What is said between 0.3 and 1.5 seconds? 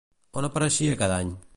On apareixia cada any?